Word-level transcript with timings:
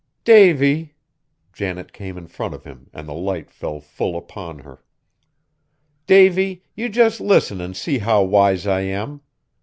"Davy!" 0.23 0.95
Janet 1.53 1.93
came 1.93 2.17
in 2.17 2.25
front 2.25 2.55
of 2.55 2.63
him 2.63 2.89
and 2.91 3.07
the 3.07 3.13
light 3.13 3.51
fell 3.51 3.79
full 3.79 4.17
upon 4.17 4.57
her. 4.57 4.83
"Davy, 6.07 6.63
you 6.75 6.89
just 6.89 7.21
listen 7.21 7.61
and 7.61 7.77
see 7.77 7.99
how 7.99 8.23
wise 8.23 8.65
I 8.65 8.79
am! 8.81 9.21